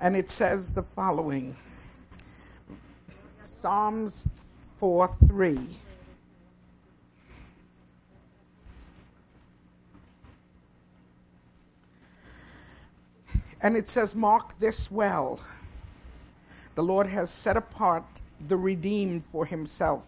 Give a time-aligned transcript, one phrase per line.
[0.00, 1.56] And it says the following
[3.44, 4.26] Psalms
[4.76, 5.68] 4 3.
[13.60, 15.40] And it says, Mark this well.
[16.76, 18.04] The Lord has set apart
[18.46, 20.04] the redeemed for himself.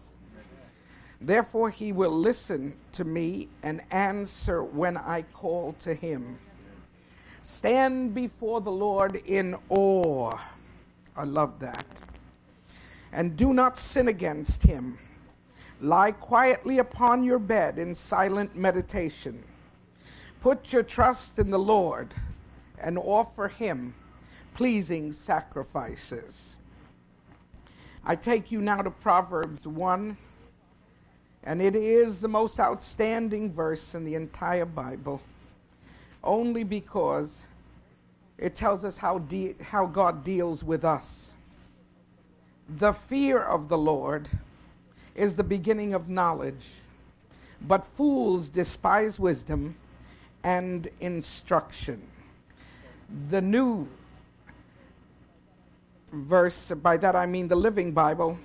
[1.19, 6.39] Therefore, he will listen to me and answer when I call to him.
[7.51, 10.31] Stand before the Lord in awe.
[11.15, 11.85] I love that.
[13.11, 14.97] And do not sin against him.
[15.81, 19.43] Lie quietly upon your bed in silent meditation.
[20.39, 22.13] Put your trust in the Lord
[22.79, 23.93] and offer him
[24.55, 26.55] pleasing sacrifices.
[28.03, 30.17] I take you now to Proverbs 1,
[31.43, 35.21] and it is the most outstanding verse in the entire Bible,
[36.23, 37.29] only because
[38.37, 41.33] it tells us how, de- how God deals with us.
[42.67, 44.29] The fear of the Lord
[45.15, 46.65] is the beginning of knowledge,
[47.61, 49.75] but fools despise wisdom
[50.43, 52.01] and instruction.
[53.29, 53.87] The new
[56.11, 58.39] verse, by that I mean the Living Bible,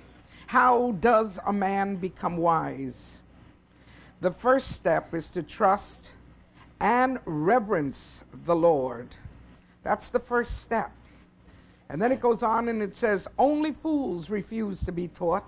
[0.47, 3.17] how does a man become wise?
[4.21, 6.09] The first step is to trust
[6.79, 9.15] and reverence the Lord.
[9.83, 10.91] That's the first step.
[11.89, 15.45] And then it goes on and it says, Only fools refuse to be taught.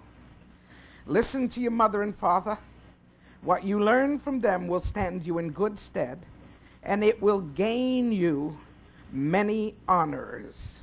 [1.05, 2.58] Listen to your mother and father.
[3.41, 6.25] What you learn from them will stand you in good stead,
[6.83, 8.58] and it will gain you
[9.11, 10.80] many honors.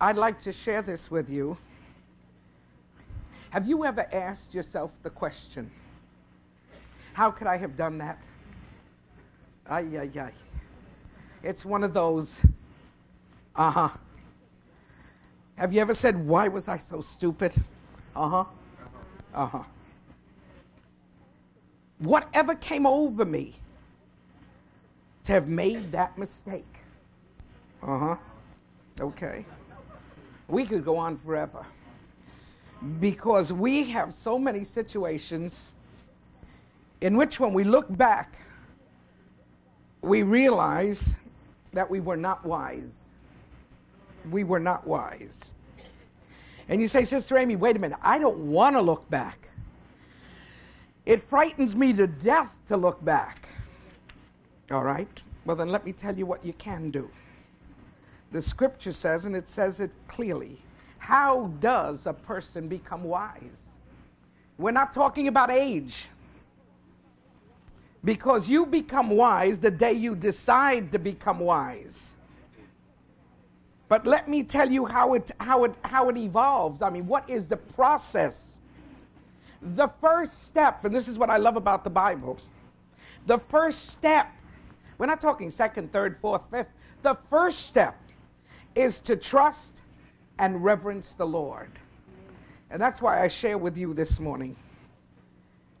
[0.00, 1.56] I'd like to share this with you.
[3.50, 5.70] Have you ever asked yourself the question,
[7.12, 8.18] how could I have done that?
[9.66, 10.32] Ay, ay, ay.
[11.42, 12.38] It's one of those,
[13.56, 13.88] uh huh.
[15.56, 17.52] Have you ever said, why was I so stupid?
[18.16, 18.44] Uh huh.
[19.34, 19.62] Uh huh.
[21.98, 23.54] Whatever came over me
[25.24, 26.64] to have made that mistake?
[27.82, 28.16] Uh huh.
[29.00, 29.44] Okay.
[30.48, 31.64] We could go on forever
[32.98, 35.72] because we have so many situations
[37.00, 38.36] in which, when we look back,
[40.02, 41.16] we realize
[41.72, 43.04] that we were not wise.
[44.30, 45.34] We were not wise.
[46.68, 49.48] And you say, Sister Amy, wait a minute, I don't want to look back.
[51.06, 53.48] It frightens me to death to look back.
[54.70, 55.08] All right?
[55.44, 57.10] Well, then let me tell you what you can do.
[58.30, 60.60] The scripture says, and it says it clearly
[61.00, 63.40] how does a person become wise?
[64.58, 66.06] We're not talking about age.
[68.02, 72.14] Because you become wise the day you decide to become wise.
[73.88, 76.80] But let me tell you how it, how it, how it evolves.
[76.80, 78.40] I mean, what is the process?
[79.60, 82.38] The first step, and this is what I love about the Bible,
[83.26, 84.28] the first step,
[84.96, 86.68] we're not talking second, third, fourth, fifth.
[87.02, 88.00] The first step
[88.74, 89.80] is to trust
[90.38, 91.70] and reverence the Lord.
[92.70, 94.56] And that's why I share with you this morning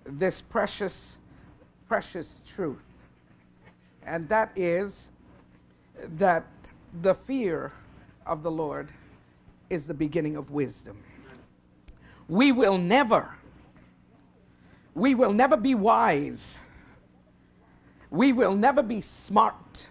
[0.04, 1.16] this precious,
[1.90, 2.84] precious truth.
[4.06, 5.08] And that is
[6.18, 6.46] that
[7.02, 7.72] the fear
[8.24, 8.90] of the Lord
[9.70, 11.02] is the beginning of wisdom.
[12.28, 13.34] We will never,
[14.94, 16.44] we will never be wise.
[18.08, 19.88] We will never be smart.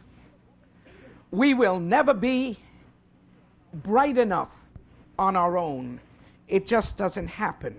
[1.32, 2.60] We will never be
[3.74, 4.52] bright enough
[5.18, 6.00] on our own.
[6.48, 7.76] It just doesn't happen.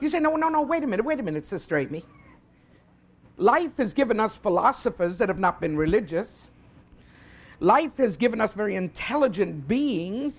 [0.00, 2.04] You say, no, no, no, wait a minute, wait a minute, Sister Amy.
[3.42, 6.46] Life has given us philosophers that have not been religious.
[7.58, 10.32] Life has given us very intelligent beings.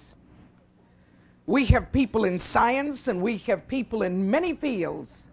[1.45, 5.23] We have people in science and we have people in many fields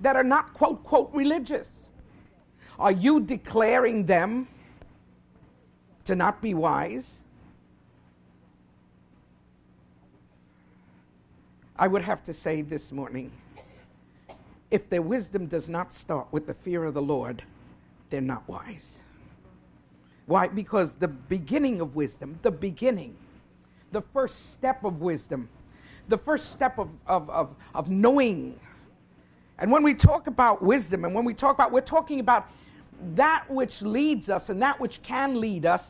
[0.00, 1.66] that are not, quote, quote, religious.
[2.78, 4.46] Are you declaring them
[6.04, 7.10] to not be wise?
[11.74, 13.32] I would have to say this morning
[14.70, 17.42] if their wisdom does not start with the fear of the Lord,
[18.10, 19.00] they're not wise.
[20.26, 20.48] Why?
[20.48, 23.16] Because the beginning of wisdom, the beginning,
[23.92, 25.48] the first step of wisdom,
[26.08, 28.58] the first step of, of, of, of knowing.
[29.58, 32.48] And when we talk about wisdom, and when we talk about, we're talking about
[33.14, 35.82] that which leads us and that which can lead us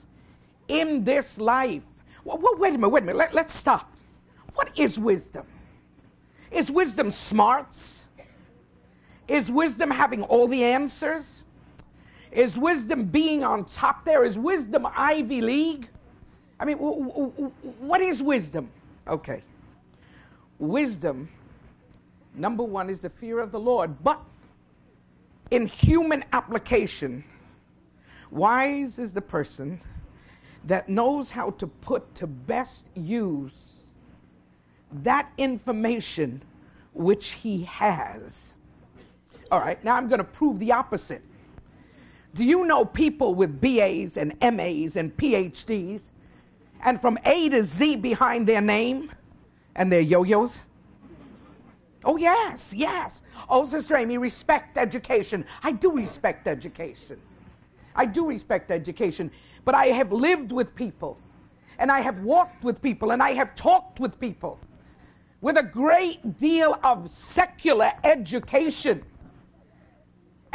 [0.69, 1.83] in this life.
[2.25, 3.91] Well, well wait a minute, wait a minute, Let, let's stop.
[4.55, 5.47] What is wisdom?
[6.51, 7.96] Is wisdom smarts?
[9.29, 11.25] Is wisdom having all the answers?
[12.31, 14.25] Is wisdom being on top there?
[14.25, 15.89] Is wisdom Ivy League?
[16.61, 18.71] I mean, w- w- what is wisdom?
[19.07, 19.43] Okay.
[20.59, 21.29] Wisdom,
[22.35, 24.03] number one, is the fear of the Lord.
[24.03, 24.21] But
[25.51, 27.25] in human application,
[28.31, 29.81] wise is the person
[30.65, 33.53] that knows how to put to best use
[34.93, 36.43] that information
[36.93, 38.53] which he has.
[39.51, 41.23] All right, now I'm going to prove the opposite.
[42.35, 46.03] Do you know people with BAs and MAs and PhDs
[46.85, 49.11] and from A to Z behind their name
[49.75, 50.59] and their yo yos?
[52.05, 53.23] Oh, yes, yes.
[53.49, 55.45] Oh, Sister Amy, respect education.
[55.63, 57.21] I do respect education.
[57.95, 59.31] I do respect education.
[59.65, 61.19] But I have lived with people,
[61.79, 64.61] and I have walked with people, and I have talked with people
[65.41, 69.03] with a great deal of secular education.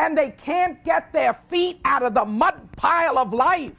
[0.02, 3.78] And they can't get their feet out of the mud pile of life.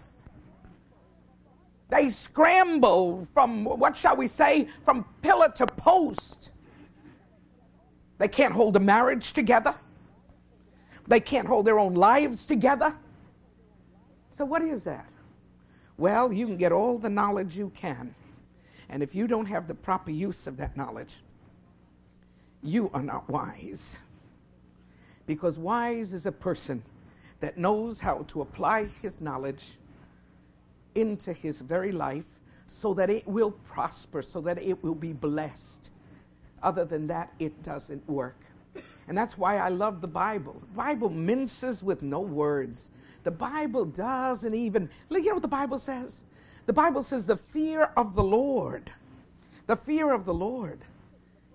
[1.88, 6.50] They scramble from, what shall we say, from pillar to post.
[8.18, 9.74] They can't hold a marriage together.
[11.08, 12.94] They can't hold their own lives together.
[14.30, 15.10] So, what is that?
[15.98, 18.14] Well, you can get all the knowledge you can.
[18.88, 21.14] And if you don't have the proper use of that knowledge,
[22.62, 23.80] you are not wise.
[25.26, 26.82] Because wise is a person
[27.40, 29.62] that knows how to apply his knowledge
[30.94, 32.26] into his very life
[32.66, 35.90] so that it will prosper, so that it will be blessed.
[36.62, 38.38] Other than that, it doesn't work.
[39.08, 40.56] And that's why I love the Bible.
[40.60, 42.88] The Bible minces with no words.
[43.24, 46.12] The Bible doesn't even, look, you know what the Bible says?
[46.66, 48.90] The Bible says the fear of the Lord,
[49.66, 50.80] the fear of the Lord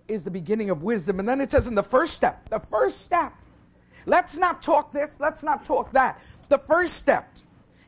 [0.08, 1.20] is the beginning of wisdom.
[1.20, 3.34] And then it says in the first step, the first step,
[4.08, 6.20] let's not talk this, let's not talk that.
[6.50, 7.30] The first step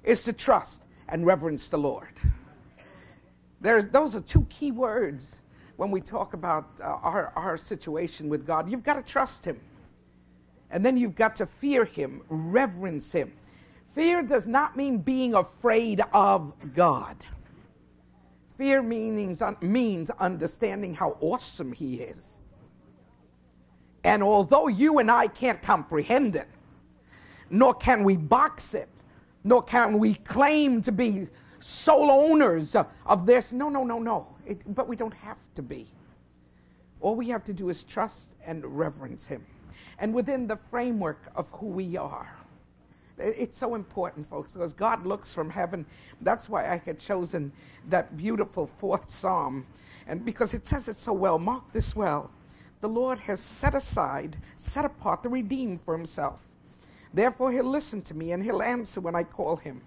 [0.03, 2.13] is to trust and reverence the Lord.
[3.61, 5.25] There's, those are two key words
[5.77, 8.69] when we talk about uh, our, our situation with God.
[8.69, 9.59] You've got to trust Him.
[10.69, 13.33] And then you've got to fear Him, reverence Him.
[13.95, 17.15] Fear does not mean being afraid of God.
[18.57, 22.38] Fear means, means understanding how awesome He is.
[24.03, 26.47] And although you and I can't comprehend it,
[27.49, 28.89] nor can we box it,
[29.43, 31.27] nor can we claim to be
[31.59, 33.51] sole owners of, of this.
[33.51, 34.27] No, no, no, no.
[34.45, 35.87] It, but we don't have to be.
[37.01, 39.45] All we have to do is trust and reverence Him.
[39.99, 42.33] And within the framework of who we are.
[43.17, 45.85] It's so important, folks, because God looks from heaven.
[46.21, 47.51] That's why I had chosen
[47.89, 49.65] that beautiful fourth psalm.
[50.07, 52.31] And because it says it so well, mark this well.
[52.81, 56.39] The Lord has set aside, set apart the redeemed for himself.
[57.13, 59.81] Therefore, he'll listen to me and he'll answer when I call him.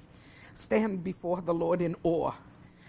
[0.55, 2.33] Stand before the Lord in awe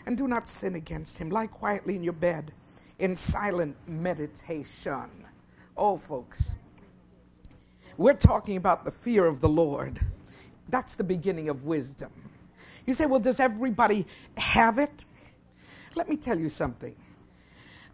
[0.06, 1.30] and do not sin against him.
[1.30, 2.52] Lie quietly in your bed
[3.00, 5.10] in silent meditation.
[5.78, 6.52] Oh, folks,
[7.98, 10.00] we're talking about the fear of the Lord.
[10.70, 12.12] That's the beginning of wisdom.
[12.86, 14.06] You say, well, does everybody
[14.36, 14.92] have it?
[15.96, 16.96] Let me tell you something.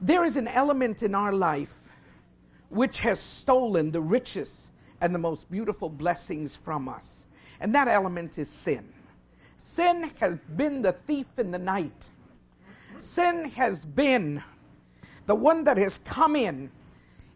[0.01, 1.78] There is an element in our life
[2.69, 4.55] which has stolen the richest
[5.01, 7.25] and the most beautiful blessings from us.
[7.59, 8.87] And that element is sin.
[9.57, 11.91] Sin has been the thief in the night.
[12.99, 14.43] Sin has been
[15.25, 16.71] the one that has come in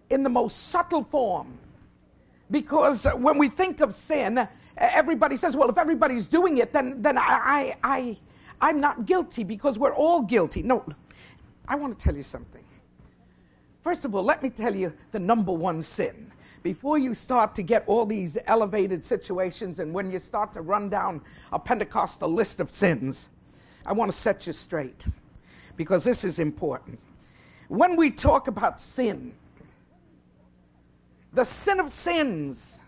[0.10, 1.58] in the most subtle form.
[2.51, 7.17] Because when we think of sin, everybody says, well, if everybody's doing it, then, then
[7.17, 8.17] I, I, I,
[8.62, 10.62] I'm not guilty because we're all guilty.
[10.62, 10.86] No,
[11.67, 12.62] I want to tell you something.
[13.84, 16.32] First of all, let me tell you the number one sin.
[16.62, 20.90] Before you start to get all these elevated situations and when you start to run
[20.90, 21.22] down
[21.52, 23.30] a Pentecostal list of sins,
[23.86, 25.04] I want to set you straight
[25.75, 27.00] because this is important.
[27.68, 29.34] When we talk about sin,
[31.34, 32.82] the sin of sins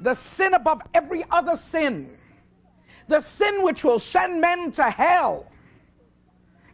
[0.00, 2.10] the sin above every other sin,
[3.08, 5.46] the sin which will send men to hell,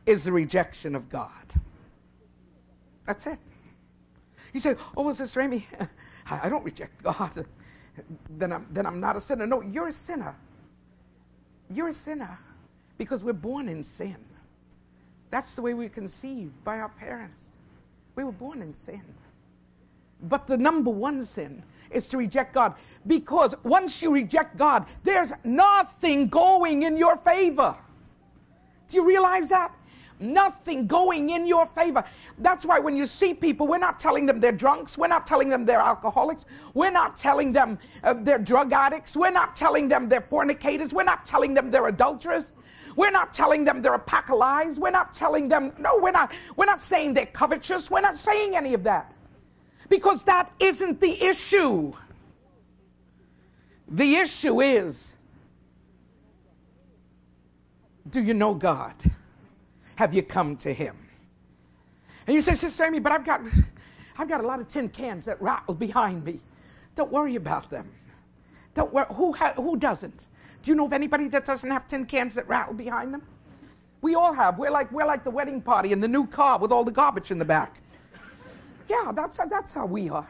[0.07, 1.31] is the rejection of God.
[3.11, 3.39] That's it.
[4.53, 5.67] You say, Oh, Sister Amy?
[6.31, 7.45] I don't reject God.
[8.39, 9.49] Then I'm, then I'm not a sinner.
[9.49, 10.37] No, you're a sinner.
[11.75, 12.39] You're a sinner
[12.99, 14.15] because we're born in sin.
[15.31, 17.41] That's the way we are conceived by our parents.
[18.15, 19.03] We were born in sin.
[20.23, 22.75] But the number one sin is to reject God.
[23.05, 27.75] Because once you reject God, there's nothing going in your favor.
[28.89, 29.75] Do you realize that?
[30.21, 32.05] Nothing going in your favor.
[32.37, 34.99] That's why when you see people, we're not telling them they're drunks.
[34.99, 36.45] We're not telling them they're alcoholics.
[36.75, 39.17] We're not telling them uh, they're drug addicts.
[39.17, 40.93] We're not telling them they're fornicators.
[40.93, 42.53] We're not telling them they're adulterers.
[42.97, 44.79] We're not telling them they're a pack of lies.
[44.79, 47.91] We're not telling them, no, we're not, we're not saying they're covetous.
[47.91, 49.15] We're not saying any of that.
[49.89, 51.95] Because that isn't the issue.
[53.89, 55.15] The issue is,
[58.09, 58.95] do you know God?
[60.01, 60.97] Have you come to Him?
[62.27, 63.43] And you say, Sister Amy, but I've got,
[64.17, 66.41] I've got a lot of tin cans that rattle behind me.
[66.97, 67.87] Don't worry about them.
[68.75, 69.05] Don't worry.
[69.11, 70.19] Who, ha- who doesn't?
[70.63, 73.21] Do you know of anybody that doesn't have tin cans that rattle behind them?
[74.01, 74.59] We all have.
[74.59, 77.31] We're like, we're like the wedding party in the new car with all the garbage
[77.31, 77.83] in the back.
[78.89, 80.27] Yeah, that's, that's how we are.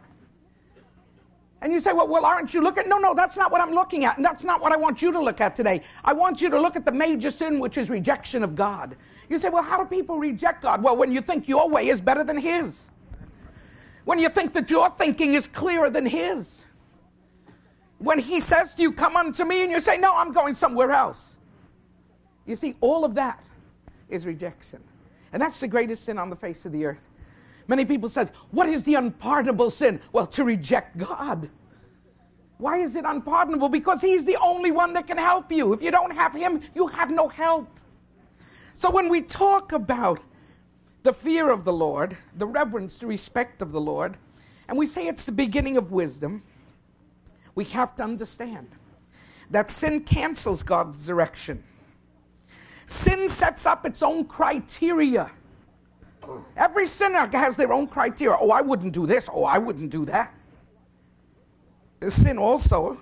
[1.62, 2.88] And you say, well, well, aren't you looking?
[2.88, 4.16] No, no, that's not what I'm looking at.
[4.16, 5.82] And that's not what I want you to look at today.
[6.02, 8.96] I want you to look at the major sin, which is rejection of God.
[9.30, 10.82] You say, well, how do people reject God?
[10.82, 12.90] Well, when you think your way is better than His.
[14.04, 16.46] When you think that your thinking is clearer than His.
[17.98, 20.90] When He says to you, come unto me, and you say, no, I'm going somewhere
[20.90, 21.36] else.
[22.44, 23.42] You see, all of that
[24.08, 24.82] is rejection.
[25.32, 26.98] And that's the greatest sin on the face of the earth.
[27.68, 30.00] Many people say, what is the unpardonable sin?
[30.12, 31.48] Well, to reject God.
[32.58, 33.68] Why is it unpardonable?
[33.68, 35.72] Because He's the only one that can help you.
[35.72, 37.68] If you don't have Him, you have no help.
[38.80, 40.20] So when we talk about
[41.02, 44.16] the fear of the Lord, the reverence, the respect of the Lord,
[44.68, 46.42] and we say it's the beginning of wisdom,
[47.54, 48.70] we have to understand
[49.50, 51.62] that sin cancels God's direction.
[53.04, 55.30] Sin sets up its own criteria.
[56.56, 58.38] Every sinner has their own criteria.
[58.40, 59.26] Oh, I wouldn't do this.
[59.30, 60.32] Oh, I wouldn't do that.
[62.22, 62.98] Sin also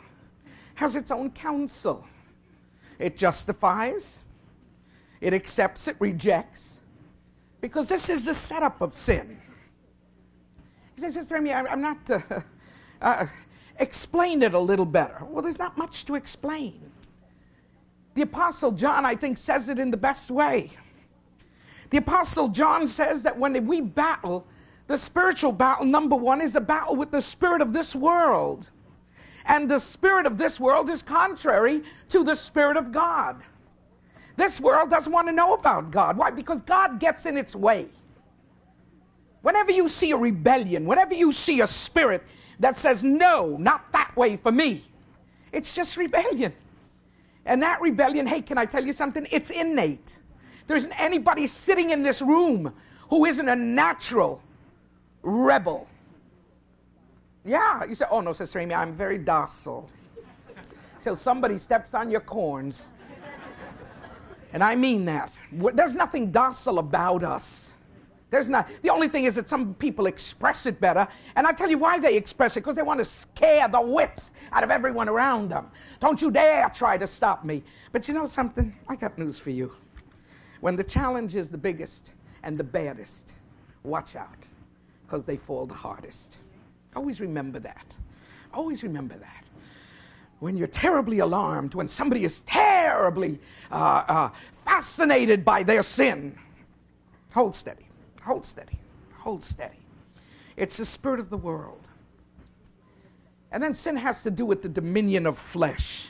[0.75, 2.05] has its own counsel.
[2.99, 4.17] It justifies,
[5.21, 6.63] it accepts, it rejects,
[7.61, 9.39] because this is the setup of sin.
[10.95, 11.99] He says, Sister Amy, I'm not.
[12.11, 12.21] Uh,
[13.03, 13.27] uh,
[13.79, 15.25] explain it a little better.
[15.29, 16.91] Well, there's not much to explain.
[18.15, 20.73] The Apostle John, I think, says it in the best way.
[21.91, 24.47] The Apostle John says that when we battle,
[24.89, 28.69] the spiritual battle, number one, is a battle with the spirit of this world.
[29.45, 33.41] And the spirit of this world is contrary to the spirit of God.
[34.39, 36.17] This world doesn't want to know about God.
[36.17, 36.31] Why?
[36.31, 37.89] Because God gets in its way.
[39.43, 42.23] Whenever you see a rebellion, whenever you see a spirit
[42.61, 44.85] that says, no, not that way for me,
[45.53, 46.53] it's just rebellion.
[47.45, 49.27] And that rebellion, hey, can I tell you something?
[49.33, 50.09] It's innate.
[50.69, 52.73] There isn't anybody sitting in this room
[53.11, 54.41] who isn't a natural
[55.23, 55.89] rebel.
[57.45, 59.91] Yeah, you say, oh no, Sister Amy, I'm very docile.
[61.03, 62.81] Till somebody steps on your corns.
[64.53, 65.33] And I mean that.
[65.53, 67.73] There's nothing docile about us.
[68.31, 68.69] There's not.
[68.83, 71.09] The only thing is that some people express it better.
[71.35, 74.31] And I tell you why they express it, because they want to scare the wits
[74.53, 75.71] out of everyone around them.
[76.01, 77.63] Don't you dare try to stop me.
[77.91, 78.75] But you know something?
[78.87, 79.73] I got news for you.
[80.61, 82.13] When the challenge is the biggest
[82.43, 83.33] and the baddest,
[83.83, 84.45] watch out,
[85.07, 86.37] because they fall the hardest.
[86.95, 87.87] Always remember that.
[88.53, 89.45] Always remember that.
[90.41, 93.41] When you're terribly alarmed, when somebody is terribly
[93.71, 94.31] uh, uh,
[94.65, 96.39] fascinated by their sin,
[97.33, 97.87] hold steady,
[98.23, 98.79] hold steady,
[99.17, 99.79] hold steady.
[100.57, 101.81] It's the spirit of the world.
[103.51, 106.07] And then sin has to do with the dominion of flesh.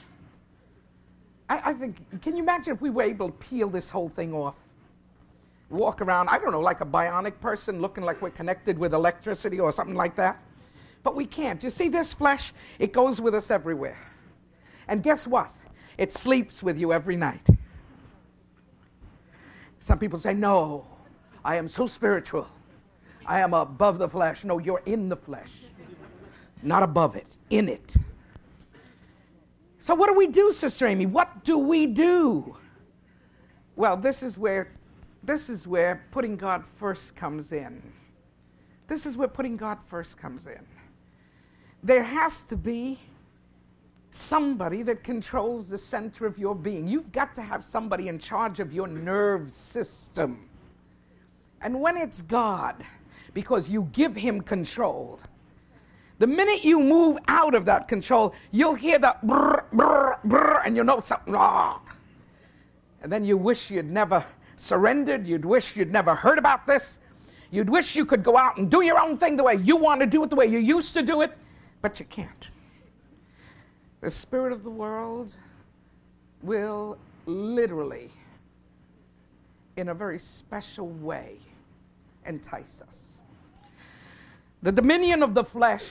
[1.48, 4.34] I, I think, can you imagine if we were able to peel this whole thing
[4.34, 4.56] off?
[5.70, 9.60] Walk around, I don't know, like a bionic person looking like we're connected with electricity
[9.60, 10.42] or something like that.
[11.02, 11.62] But we can't.
[11.62, 13.98] You see, this flesh, it goes with us everywhere.
[14.88, 15.54] And guess what?
[15.96, 17.46] It sleeps with you every night.
[19.86, 20.86] Some people say, No,
[21.44, 22.46] I am so spiritual.
[23.26, 24.44] I am above the flesh.
[24.44, 25.50] No, you're in the flesh,
[26.62, 27.92] not above it, in it.
[29.80, 31.06] So, what do we do, Sister Amy?
[31.06, 32.56] What do we do?
[33.76, 34.72] Well, this is where
[35.22, 37.82] this is where putting God first comes in.
[38.86, 40.64] This is where putting God first comes in.
[41.82, 42.98] There has to be
[44.10, 46.88] somebody that controls the center of your being.
[46.88, 50.48] You've got to have somebody in charge of your nerve system.
[51.60, 52.84] And when it's God,
[53.34, 55.20] because you give him control,
[56.18, 60.76] the minute you move out of that control, you'll hear the brr, brr, brr, and
[60.76, 61.80] you know something wrong.
[63.02, 64.24] And then you wish you'd never
[64.56, 65.26] surrendered.
[65.26, 66.98] You'd wish you'd never heard about this.
[67.50, 70.00] You'd wish you could go out and do your own thing the way you want
[70.00, 71.32] to do it, the way you used to do it,
[71.80, 72.48] but you can't.
[74.00, 75.34] The spirit of the world
[76.42, 78.10] will literally
[79.76, 81.38] in a very special way
[82.26, 82.96] entice us.
[84.62, 85.84] The dominion of the flesh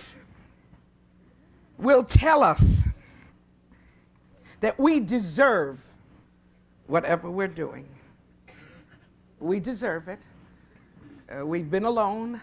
[1.77, 2.61] will tell us
[4.61, 5.79] that we deserve
[6.87, 7.85] whatever we're doing.
[9.39, 10.19] We deserve it.
[11.29, 12.41] Uh, we've been alone.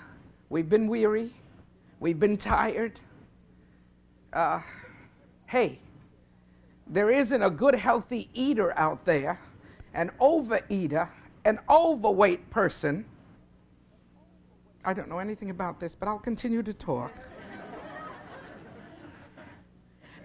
[0.51, 1.33] We've been weary.
[2.01, 3.01] We've been tired.
[4.33, 4.61] Uh,
[5.47, 5.79] hey,
[6.87, 9.41] there isn't a good, healthy eater out there,
[9.95, 11.09] an overeater,
[11.45, 13.05] an overweight person.
[14.85, 17.13] I don't know anything about this, but I'll continue to talk.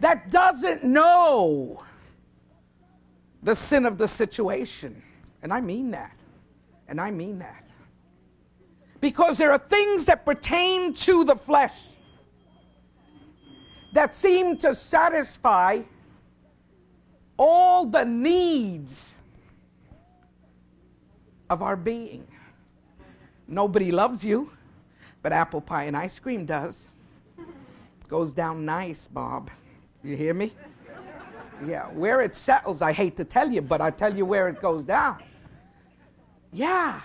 [0.02, 1.84] that doesn't know
[3.44, 5.02] the sin of the situation.
[5.42, 6.16] And I mean that.
[6.88, 7.64] And I mean that.
[9.00, 11.74] Because there are things that pertain to the flesh
[13.94, 15.82] that seem to satisfy
[17.38, 19.12] all the needs
[21.50, 22.28] of our being.
[23.48, 24.52] Nobody loves you,
[25.22, 26.76] but apple pie and ice cream does.
[28.08, 29.50] Goes down nice, Bob.
[30.04, 30.54] You hear me?
[31.66, 34.62] Yeah, where it settles, I hate to tell you, but I tell you where it
[34.62, 35.22] goes down.
[36.54, 37.02] Yeah.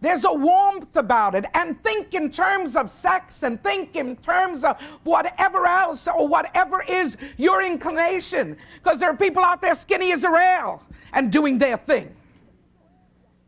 [0.00, 1.44] There's a warmth about it.
[1.52, 6.82] And think in terms of sex and think in terms of whatever else or whatever
[6.82, 8.56] is your inclination.
[8.82, 12.14] Because there are people out there skinny as a rail and doing their thing.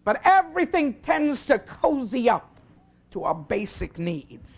[0.04, 2.58] But everything tends to cozy up
[3.12, 4.48] to our basic needs.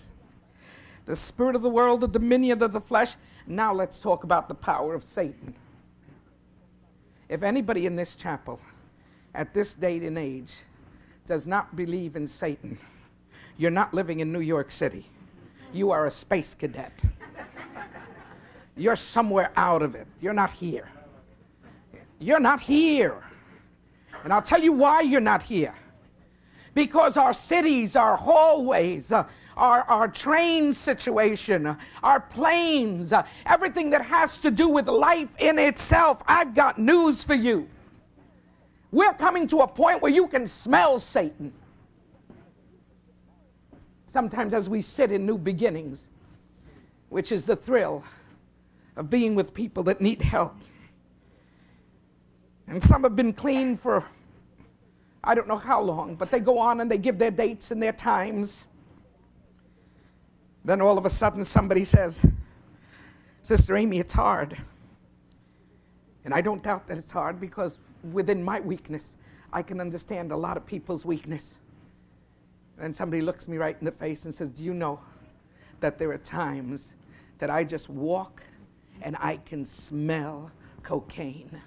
[1.07, 3.15] The spirit of the world, the dominion of the flesh.
[3.47, 5.55] Now let's talk about the power of Satan.
[7.29, 8.61] If anybody in this chapel
[9.35, 10.53] at this date and age
[11.27, 12.79] does not believe in Satan,
[13.57, 15.09] you're not living in New York City.
[15.73, 16.93] You are a space cadet.
[18.77, 20.07] You're somewhere out of it.
[20.21, 20.89] You're not here.
[22.19, 23.23] You're not here.
[24.25, 25.75] And I'll tell you why you're not here.
[26.75, 29.25] Because our cities, our hallways, uh,
[29.57, 35.29] our, our train situation, uh, our planes, uh, everything that has to do with life
[35.39, 37.69] in itself, I've got news for you.
[38.95, 41.53] We're coming to a point where you can smell Satan.
[44.07, 45.99] Sometimes, as we sit in new beginnings,
[47.09, 48.05] which is the thrill
[48.95, 50.55] of being with people that need help.
[52.69, 54.05] And some have been clean for
[55.25, 57.83] I don't know how long, but they go on and they give their dates and
[57.83, 58.65] their times.
[60.65, 62.25] Then all of a sudden somebody says,
[63.43, 64.57] Sister Amy, it's hard.
[66.25, 67.81] And I don't doubt that it's hard because
[68.13, 69.05] within my weakness,
[69.53, 71.45] I can understand a lot of people's weakness.
[72.79, 75.01] And somebody looks me right in the face and says, Do you know
[75.81, 76.93] that there are times
[77.39, 78.43] that I just walk
[79.03, 80.51] and I can smell
[80.83, 81.61] cocaine?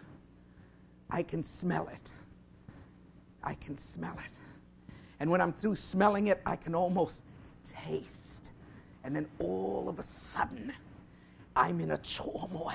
[1.10, 2.12] I can smell it.
[3.44, 4.94] I can smell it.
[5.20, 7.22] And when I'm through smelling it, I can almost
[7.86, 8.12] taste.
[9.04, 10.74] And then all of a sudden,
[11.56, 12.74] I'm in a turmoil.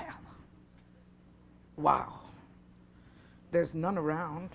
[1.76, 2.21] Wow.
[3.52, 4.50] There's none around.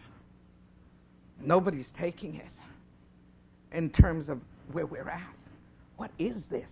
[1.40, 2.46] Nobody's taking it
[3.72, 5.22] in terms of where we're at.
[5.96, 6.72] What is this?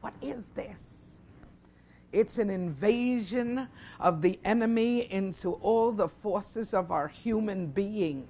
[0.00, 1.00] What is this?
[2.12, 3.68] It's an invasion
[4.00, 8.26] of the enemy into all the forces of our human being.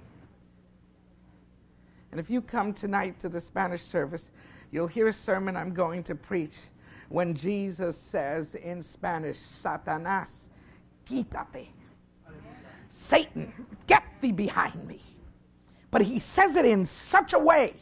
[2.11, 4.23] And if you come tonight to the Spanish service,
[4.71, 6.55] you'll hear a sermon I'm going to preach
[7.09, 10.27] when Jesus says in Spanish, Satanás,
[11.09, 11.69] quítate.
[13.07, 13.53] Satan,
[13.87, 15.01] get thee behind me.
[15.89, 17.73] But he says it in such a way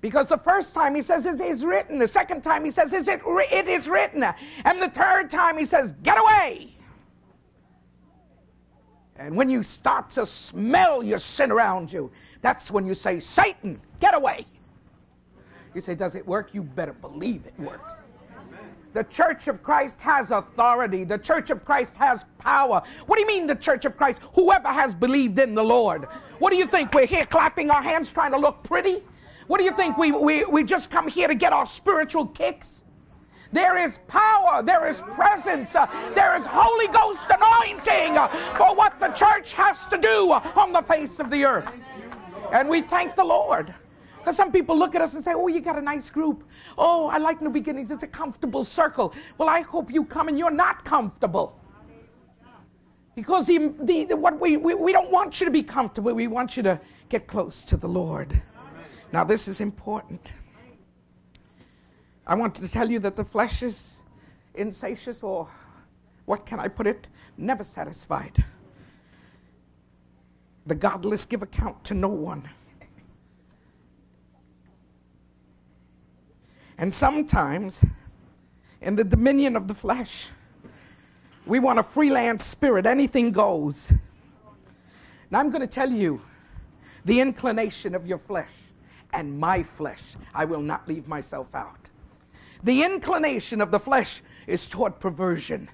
[0.00, 1.98] because the first time he says it is written.
[1.98, 4.22] The second time he says it, it is written.
[4.64, 6.76] And the third time he says, get away.
[9.16, 12.10] And when you start to smell your sin around you,
[12.42, 14.44] that's when you say, Satan, get away.
[15.74, 16.50] You say, does it work?
[16.52, 17.94] You better believe it works.
[18.94, 21.02] The Church of Christ has authority.
[21.02, 22.80] The Church of Christ has power.
[23.06, 24.20] What do you mean the Church of Christ?
[24.34, 26.06] Whoever has believed in the Lord.
[26.38, 26.94] What do you think?
[26.94, 29.02] We're here clapping our hands trying to look pretty?
[29.48, 29.98] What do you think?
[29.98, 32.68] We, we, we just come here to get our spiritual kicks?
[33.52, 34.62] There is power.
[34.62, 35.72] There is presence.
[35.72, 38.14] There is Holy Ghost anointing
[38.56, 41.68] for what the church has to do on the face of the earth.
[42.52, 43.74] And we thank the Lord.
[44.24, 46.44] Because some people look at us and say, Oh, you got a nice group.
[46.78, 47.90] Oh, I like New Beginnings.
[47.90, 49.12] It's a comfortable circle.
[49.36, 51.60] Well, I hope you come and you're not comfortable.
[53.14, 56.14] Because the, the, the what we, we, we don't want you to be comfortable.
[56.14, 58.40] We want you to get close to the Lord.
[59.12, 60.26] Now, this is important.
[62.26, 63.78] I want to tell you that the flesh is
[64.54, 65.50] insatious, or
[66.24, 67.08] what can I put it?
[67.36, 68.42] Never satisfied.
[70.64, 72.48] The godless give account to no one.
[76.78, 77.80] And sometimes,
[78.80, 80.28] in the dominion of the flesh,
[81.46, 83.92] we want a freelance spirit, anything goes.
[85.30, 86.20] Now, I'm going to tell you
[87.04, 88.50] the inclination of your flesh
[89.12, 90.02] and my flesh.
[90.34, 91.88] I will not leave myself out.
[92.62, 95.68] The inclination of the flesh is toward perversion.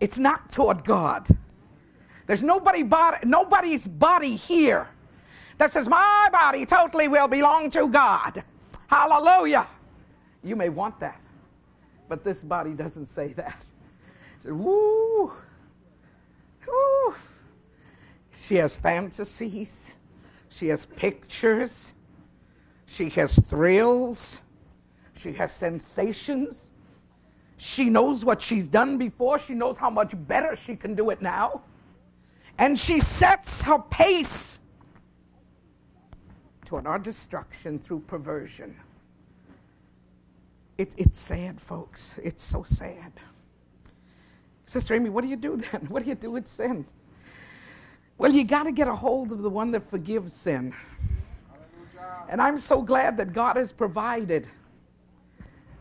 [0.00, 1.28] It's not toward God.
[2.26, 4.88] There's nobody body, nobody's body here
[5.58, 8.42] that says, My body totally will belong to God.
[8.88, 9.66] Hallelujah.
[10.46, 11.20] You may want that,
[12.08, 13.60] but this body doesn't say that.
[14.44, 15.32] Woo,
[16.68, 17.14] woo.
[18.46, 19.90] She has fantasies,
[20.48, 21.92] she has pictures,
[22.86, 24.38] she has thrills,
[25.20, 26.54] she has sensations.
[27.58, 29.38] She knows what she's done before.
[29.38, 31.62] She knows how much better she can do it now.
[32.58, 34.58] And she sets her pace
[36.66, 38.76] toward our destruction through perversion.
[40.78, 42.14] It, it's sad, folks.
[42.22, 43.12] It's so sad.
[44.66, 45.86] Sister Amy, what do you do then?
[45.88, 46.86] What do you do with sin?
[48.18, 50.74] Well, you got to get a hold of the one that forgives sin.
[52.28, 54.48] And I'm so glad that God has provided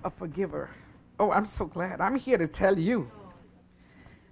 [0.04, 0.70] a forgiver.
[1.20, 2.02] Oh, I'm so glad.
[2.02, 3.10] I'm here to tell you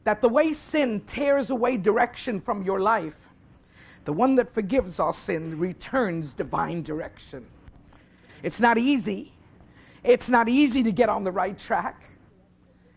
[0.03, 3.15] that the way sin tears away direction from your life,
[4.05, 7.45] the one that forgives our sin returns divine direction.
[8.43, 9.32] It's not easy.
[10.03, 12.01] It's not easy to get on the right track.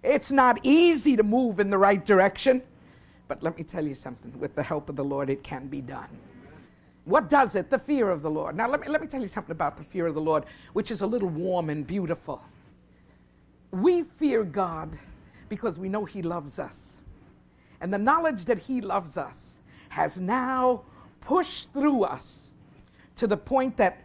[0.02, 2.62] It's not easy to move in the right direction.
[3.28, 5.80] But let me tell you something with the help of the Lord, it can be
[5.80, 6.08] done.
[7.04, 7.70] What does it?
[7.70, 8.56] The fear of the Lord.
[8.56, 10.90] Now, let me, let me tell you something about the fear of the Lord, which
[10.90, 12.42] is a little warm and beautiful.
[13.70, 14.98] We fear God
[15.48, 16.74] because we know He loves us.
[17.80, 19.36] And the knowledge that He loves us
[19.88, 20.82] has now
[21.20, 22.50] pushed through us
[23.16, 24.00] to the point that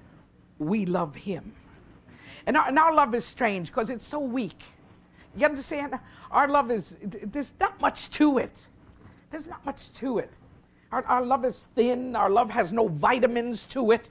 [0.59, 1.53] we love Him.
[2.45, 4.62] And our, and our love is strange because it's so weak.
[5.36, 5.97] You understand?
[6.30, 8.54] Our love is, there's not much to it.
[9.32, 10.32] There's not much to it.
[10.91, 12.15] Our, our love is thin.
[12.15, 14.06] Our love has no vitamins to it.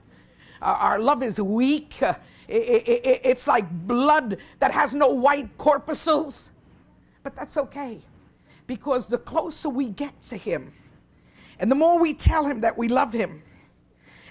[0.62, 1.95] Uh, our love is weak.
[2.01, 2.14] Uh,
[2.49, 6.51] it, it, it, it's like blood that has no white corpuscles.
[7.23, 8.01] But that's okay.
[8.66, 10.73] Because the closer we get to Him,
[11.59, 13.43] and the more we tell Him that we love Him,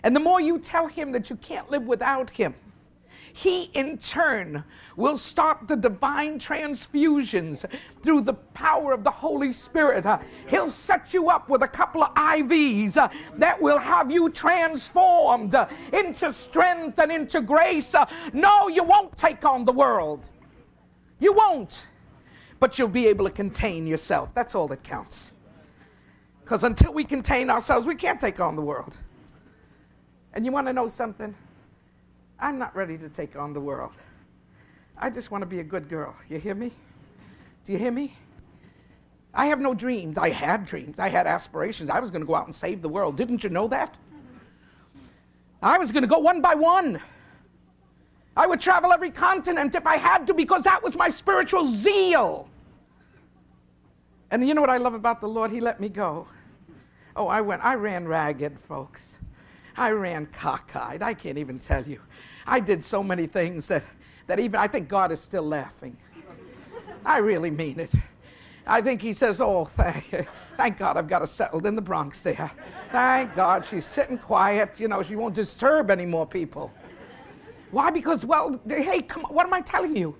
[0.01, 2.55] and the more you tell Him that you can't live without Him,
[3.33, 4.63] he in turn
[4.95, 7.63] will start the divine transfusions
[8.03, 10.05] through the power of the Holy Spirit.
[10.47, 12.95] He'll set you up with a couple of IVs
[13.37, 15.55] that will have you transformed
[15.93, 17.93] into strength and into grace.
[18.33, 20.29] No, you won't take on the world.
[21.19, 21.87] You won't.
[22.59, 24.33] But you'll be able to contain yourself.
[24.33, 25.31] That's all that counts.
[26.43, 28.97] Because until we contain ourselves, we can't take on the world.
[30.33, 31.35] And you want to know something?
[32.41, 33.93] I'm not ready to take on the world.
[34.97, 36.15] I just want to be a good girl.
[36.29, 36.71] You hear me?
[37.65, 38.15] Do you hear me?
[39.33, 40.17] I have no dreams.
[40.17, 40.99] I had dreams.
[40.99, 41.89] I had aspirations.
[41.89, 43.15] I was going to go out and save the world.
[43.15, 43.95] Didn't you know that?
[45.61, 46.99] I was going to go one by one.
[48.35, 52.49] I would travel every continent if I had to because that was my spiritual zeal.
[54.31, 55.51] And you know what I love about the Lord?
[55.51, 56.27] He let me go.
[57.15, 59.01] Oh, I went, I ran ragged, folks.
[59.75, 61.01] I ran cockeyed.
[61.01, 61.99] I can't even tell you.
[62.49, 63.83] I did so many things that,
[64.25, 65.95] that even I think God is still laughing.
[67.05, 67.91] I really mean it.
[68.65, 72.21] I think he says, Oh, thank, thank God I've got her settled in the Bronx
[72.21, 72.51] there.
[72.91, 74.79] Thank God she's sitting quiet.
[74.79, 76.73] You know, she won't disturb any more people.
[77.69, 77.91] Why?
[77.91, 80.15] Because, well, hey, come on, what am I telling you?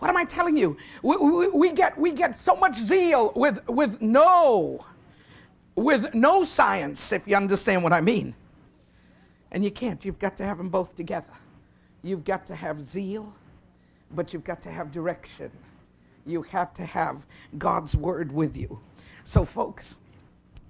[0.00, 0.76] What am I telling you?
[1.02, 4.84] We, we, we, get, we get so much zeal with, with no,
[5.76, 8.34] with no science, if you understand what I mean.
[9.50, 10.04] And you can't.
[10.04, 11.32] You've got to have them both together.
[12.02, 13.32] You've got to have zeal,
[14.12, 15.50] but you've got to have direction.
[16.26, 17.22] You have to have
[17.58, 18.78] God's word with you.
[19.24, 19.96] So, folks,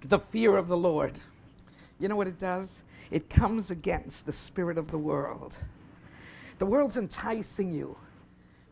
[0.05, 1.19] the fear of the Lord,
[1.99, 2.69] you know what it does?
[3.11, 5.57] It comes against the spirit of the world.
[6.59, 7.97] The world's enticing you,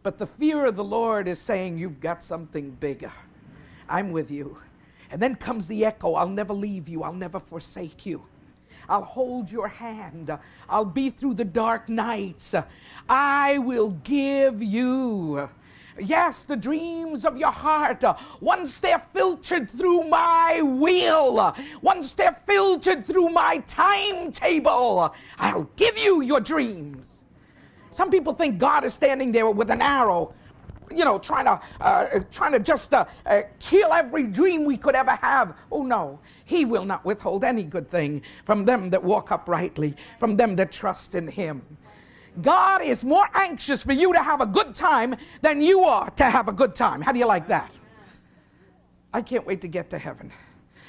[0.02, 3.12] but the fear of the Lord is saying, You've got something bigger.
[3.88, 4.58] I'm with you.
[5.10, 8.22] And then comes the echo I'll never leave you, I'll never forsake you.
[8.88, 10.36] I'll hold your hand.
[10.68, 12.54] I'll be through the dark nights.
[13.08, 15.48] I will give you.
[16.00, 18.04] Yes, the dreams of your heart,
[18.40, 26.20] once they're filtered through my will, once they're filtered through my timetable, I'll give you
[26.22, 27.04] your dreams.
[27.90, 30.32] Some people think God is standing there with an arrow
[30.90, 34.94] you know, trying to, uh, trying to just uh, uh, kill every dream we could
[34.94, 35.54] ever have.
[35.70, 40.36] Oh no, He will not withhold any good thing from them that walk uprightly, from
[40.36, 41.62] them that trust in Him.
[42.42, 46.24] God is more anxious for you to have a good time than you are to
[46.24, 47.00] have a good time.
[47.00, 47.70] How do you like that?
[49.12, 50.32] I can't wait to get to heaven.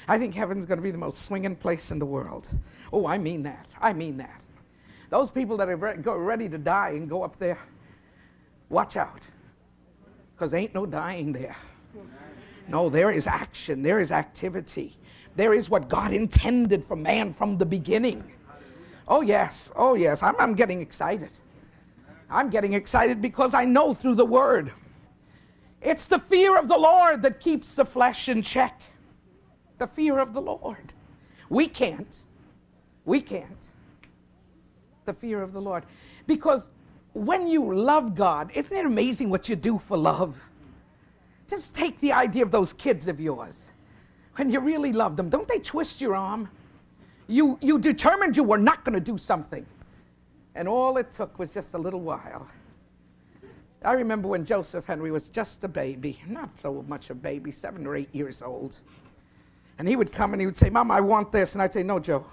[0.06, 2.46] I think heaven's going to be the most swinging place in the world.
[2.92, 3.66] Oh, I mean that.
[3.80, 4.40] I mean that.
[5.10, 7.58] Those people that are ready to die and go up there,
[8.68, 9.20] watch out.
[10.40, 11.54] Because ain't no dying there.
[12.66, 14.96] No, there is action, there is activity.
[15.36, 18.24] There is what God intended for man from the beginning.
[19.06, 19.70] Oh, yes.
[19.76, 20.22] Oh, yes.
[20.22, 21.28] I'm, I'm getting excited.
[22.30, 24.72] I'm getting excited because I know through the Word.
[25.82, 28.80] It's the fear of the Lord that keeps the flesh in check.
[29.76, 30.94] The fear of the Lord.
[31.50, 32.16] We can't.
[33.04, 33.66] We can't.
[35.04, 35.84] The fear of the Lord.
[36.26, 36.66] Because
[37.12, 40.36] when you love God, isn't it amazing what you do for love?
[41.48, 43.54] Just take the idea of those kids of yours.
[44.36, 46.48] When you really love them, don't they twist your arm?
[47.26, 49.66] You, you determined you were not going to do something.
[50.54, 52.48] And all it took was just a little while.
[53.84, 57.86] I remember when Joseph Henry was just a baby, not so much a baby, seven
[57.86, 58.76] or eight years old.
[59.78, 61.52] And he would come and he would say, Mom, I want this.
[61.52, 62.26] And I'd say, No, Joe,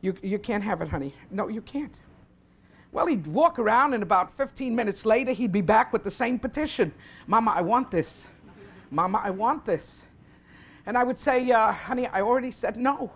[0.00, 1.14] you, you can't have it, honey.
[1.30, 1.94] No, you can't.
[2.94, 6.38] Well, he'd walk around, and about 15 minutes later, he'd be back with the same
[6.38, 6.94] petition
[7.26, 8.08] Mama, I want this.
[8.92, 10.02] Mama, I want this.
[10.86, 13.10] And I would say, uh, Honey, I already said no.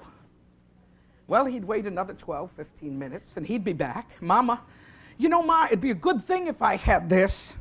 [1.29, 4.11] Well, he'd wait another 12, 15 minutes, and he'd be back.
[4.21, 4.61] Mama,
[5.17, 7.53] you know, Ma, it'd be a good thing if I had this.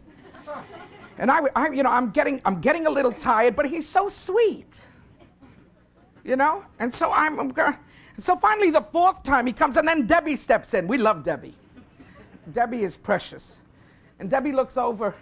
[1.20, 4.10] And I, I you know, I'm getting, I'm getting a little tired, but he's so
[4.10, 4.74] sweet.
[6.24, 6.64] You know?
[6.80, 7.76] And so I'm, I'm going
[8.24, 10.88] so finally the fourth time he comes and then Debbie steps in.
[10.88, 11.54] We love Debbie.
[12.52, 13.60] Debbie is precious.
[14.20, 15.14] And Debbie looks over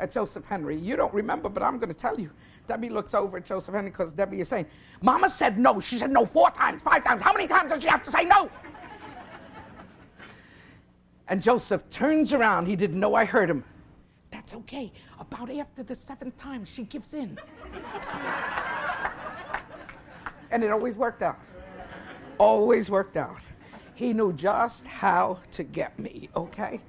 [0.00, 0.76] at Joseph Henry.
[0.76, 2.30] You don't remember, but I'm going to tell you.
[2.68, 4.66] Debbie looks over at Joseph Henry because Debbie is saying,
[5.00, 5.80] Mama said no.
[5.80, 7.22] She said no four times, five times.
[7.22, 8.50] How many times does she have to say no?
[11.28, 12.66] And Joseph turns around.
[12.66, 13.64] He didn't know I heard him.
[14.30, 14.92] That's okay.
[15.18, 17.38] About after the seventh time, she gives in.
[20.50, 21.38] and it always worked out.
[22.38, 23.40] Always worked out.
[23.96, 26.80] He knew just how to get me, okay?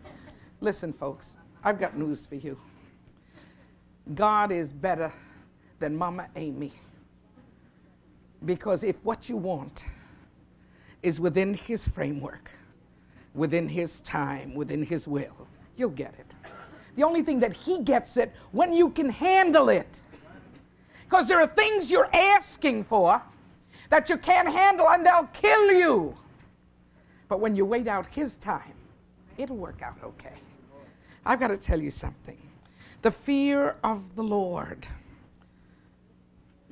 [0.60, 2.60] Listen, folks, I've got news for you.
[4.14, 5.14] God is better
[5.80, 6.74] than Mama Amy.
[8.44, 9.84] Because if what you want
[11.02, 12.52] is within His framework,
[13.34, 16.34] within His time, within His will, you'll get it.
[16.98, 19.88] The only thing that He gets it when you can handle it.
[21.06, 23.22] Because there are things you're asking for
[23.90, 26.14] that you can't handle and they'll kill you.
[27.28, 28.74] But when you wait out His time,
[29.38, 30.36] it'll work out okay.
[31.26, 32.38] I've got to tell you something.
[33.02, 34.88] The fear of the Lord.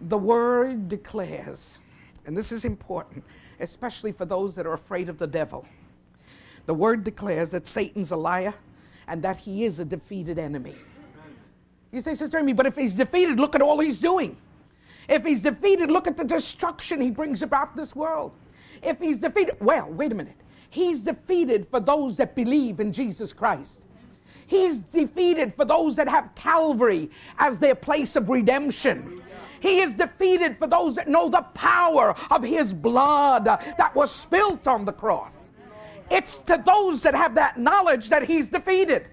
[0.10, 1.78] The Word declares,
[2.26, 3.24] and this is important,
[3.60, 5.66] especially for those that are afraid of the devil.
[6.66, 8.54] The Word declares that Satan's a liar
[9.08, 10.76] and that he is a defeated enemy.
[11.92, 14.36] You say, Sister Amy, but if he's defeated, look at all he's doing.
[15.08, 18.32] If he's defeated, look at the destruction he brings about this world.
[18.82, 20.36] If he's defeated, well, wait a minute.
[20.76, 23.80] He's defeated for those that believe in Jesus Christ.
[24.46, 27.10] He's defeated for those that have Calvary
[27.40, 29.24] as their place of redemption.
[29.62, 34.68] He is defeated for those that know the power of His blood that was spilt
[34.68, 35.32] on the cross.
[36.12, 39.08] It's to those that have that knowledge that He's defeated.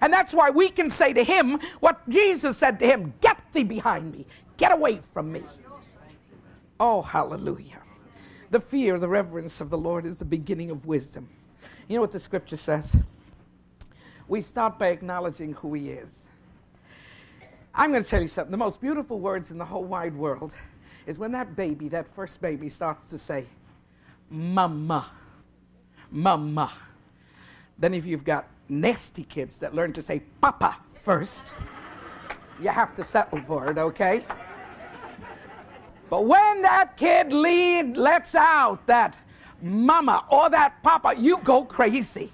[0.00, 3.62] And that's why we can say to Him what Jesus said to Him Get thee
[3.62, 5.44] behind me, get away from me.
[6.80, 7.83] Oh, hallelujah.
[8.54, 11.28] The fear, the reverence of the Lord is the beginning of wisdom.
[11.88, 12.86] You know what the scripture says?
[14.28, 16.08] We start by acknowledging who He is.
[17.74, 18.52] I'm going to tell you something.
[18.52, 20.54] The most beautiful words in the whole wide world
[21.04, 23.44] is when that baby, that first baby, starts to say,
[24.30, 25.10] Mama,
[26.12, 26.72] Mama.
[27.76, 31.32] Then, if you've got nasty kids that learn to say Papa first,
[32.62, 34.24] you have to settle for it, okay?
[36.10, 39.14] But when that kid lead, lets out that
[39.62, 42.32] mama or that papa, you go crazy.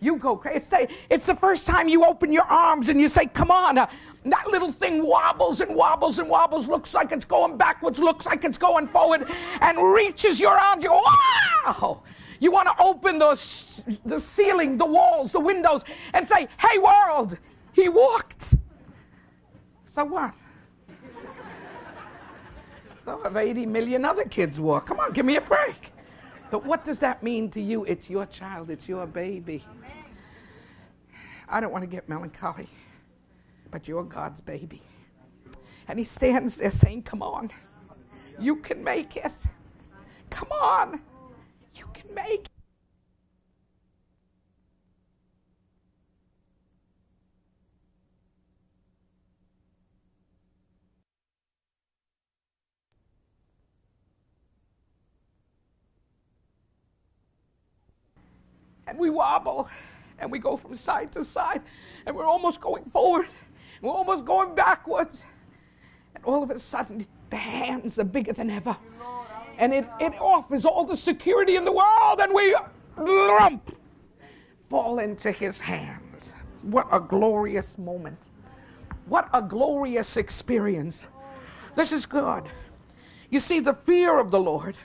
[0.00, 0.66] You go crazy.
[1.08, 3.78] It's, the first time you open your arms and you say, Come on.
[3.78, 3.86] Uh,
[4.24, 8.44] that little thing wobbles and wobbles and wobbles, looks like it's going backwards, looks like
[8.44, 9.28] it's going forward,
[9.60, 10.84] and reaches your arms.
[10.84, 12.02] You wow!
[12.38, 13.40] You want to open the,
[14.04, 15.82] the ceiling, the walls, the windows,
[16.14, 17.38] and say, Hey, world,
[17.72, 18.54] he walked.
[19.94, 20.34] So what?
[23.04, 24.86] So have 80 million other kids walk.
[24.86, 25.92] Come on, give me a break.
[26.50, 27.84] But what does that mean to you?
[27.84, 29.64] It's your child, it's your baby.
[31.48, 32.68] I don't want to get melancholy.
[33.70, 34.82] but you're God's baby.
[35.88, 37.50] And he stands there saying, Come on,
[38.38, 39.32] you can make it.
[40.30, 41.00] Come on,
[41.74, 42.46] you can make
[58.86, 59.68] and we wobble
[60.18, 61.62] and we go from side to side
[62.06, 63.26] and we're almost going forward
[63.82, 65.24] we're almost going backwards.
[66.14, 68.76] And all of a sudden the hands are bigger than ever.
[69.58, 72.56] And it, it offers all the security in the world and we
[72.96, 73.76] lump
[74.70, 76.24] fall into his hands.
[76.62, 78.18] What a glorious moment.
[79.06, 80.96] What a glorious experience.
[81.76, 82.44] This is good.
[83.30, 84.76] You see the fear of the lord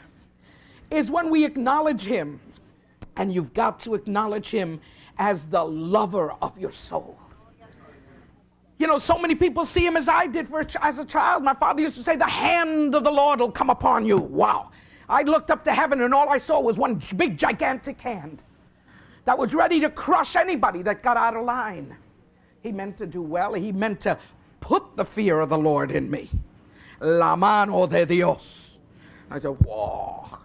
[0.89, 2.39] is when we acknowledge him
[3.17, 4.79] and you've got to acknowledge him
[5.17, 7.17] as the lover of your soul.
[8.77, 11.43] You know, so many people see him as I did for, as a child.
[11.43, 14.17] My father used to say, the hand of the Lord will come upon you.
[14.17, 14.69] Wow.
[15.09, 18.43] I looked up to heaven and all I saw was one big gigantic hand
[19.25, 21.97] that was ready to crush anybody that got out of line.
[22.61, 23.53] He meant to do well.
[23.53, 24.19] He meant to
[24.59, 26.29] put the fear of the Lord in me.
[26.99, 28.77] La mano de Dios.
[29.31, 30.37] I said, whoa.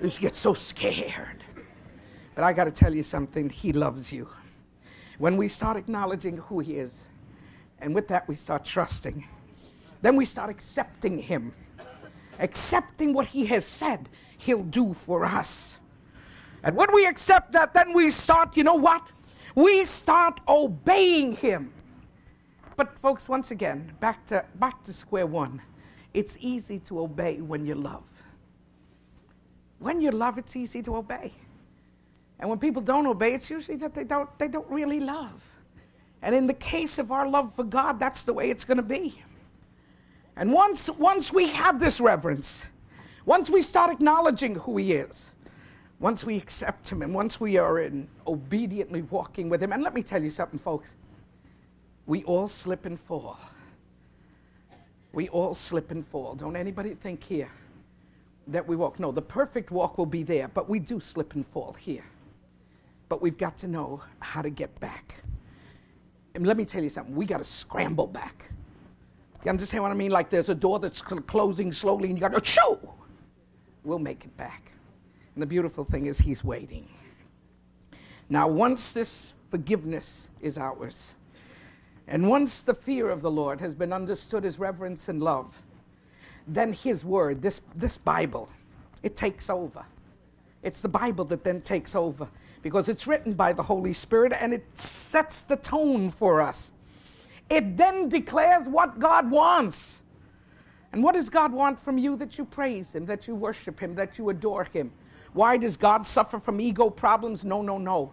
[0.00, 1.41] I just get so scared.
[2.34, 3.50] But I got to tell you something.
[3.50, 4.28] He loves you.
[5.18, 6.92] When we start acknowledging who He is,
[7.78, 9.24] and with that we start trusting,
[10.00, 11.52] then we start accepting Him,
[12.38, 15.50] accepting what He has said He'll do for us.
[16.64, 19.02] And when we accept that, then we start, you know what?
[19.54, 21.72] We start obeying Him.
[22.76, 25.60] But folks, once again, back to back to square one.
[26.14, 28.04] It's easy to obey when you love.
[29.78, 31.32] When you love, it's easy to obey.
[32.42, 35.40] And when people don't obey, it's usually that they don't, they don't really love.
[36.22, 38.82] And in the case of our love for God, that's the way it's going to
[38.82, 39.22] be.
[40.36, 42.66] And once, once we have this reverence,
[43.26, 45.16] once we start acknowledging who He is,
[46.00, 49.94] once we accept Him, and once we are in obediently walking with Him, and let
[49.94, 50.96] me tell you something, folks,
[52.06, 53.38] we all slip and fall.
[55.12, 56.34] We all slip and fall.
[56.34, 57.52] Don't anybody think here
[58.48, 58.98] that we walk.
[58.98, 62.02] No, the perfect walk will be there, but we do slip and fall here.
[63.12, 65.16] But we've got to know how to get back.
[66.34, 68.50] And let me tell you something, we got to scramble back.
[69.44, 70.10] You understand what I mean?
[70.10, 72.78] Like there's a door that's closing slowly and you got to shoo.
[73.84, 74.72] We'll make it back.
[75.34, 76.88] And the beautiful thing is he's waiting.
[78.30, 81.14] Now, once this forgiveness is ours,
[82.08, 85.52] and once the fear of the Lord has been understood as reverence and love,
[86.46, 88.48] then his word, this, this Bible,
[89.02, 89.84] it takes over.
[90.62, 92.26] It's the Bible that then takes over
[92.62, 94.64] because it's written by the Holy Spirit and it
[95.10, 96.70] sets the tone for us.
[97.50, 99.98] It then declares what God wants.
[100.92, 102.16] And what does God want from you?
[102.16, 104.92] That you praise Him, that you worship Him, that you adore Him.
[105.32, 107.44] Why does God suffer from ego problems?
[107.44, 108.12] No, no, no.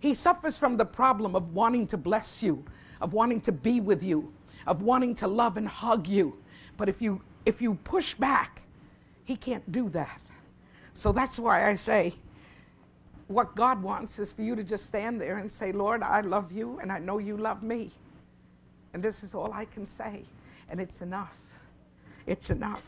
[0.00, 2.64] He suffers from the problem of wanting to bless you,
[3.00, 4.32] of wanting to be with you,
[4.66, 6.36] of wanting to love and hug you.
[6.76, 8.62] But if you if you push back,
[9.24, 10.20] he can't do that.
[10.94, 12.14] So that's why I say
[13.28, 16.52] what God wants is for you to just stand there and say, Lord, I love
[16.52, 17.90] you and I know you love me.
[18.94, 20.22] And this is all I can say.
[20.68, 21.36] And it's enough.
[22.26, 22.82] It's enough.